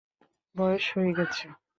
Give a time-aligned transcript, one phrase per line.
[0.55, 1.45] বয়স হয়ে গেছে।